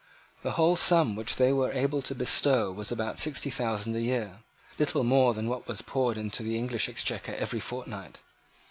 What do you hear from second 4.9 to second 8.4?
more than what was poured into the English Exchequer every fortnight.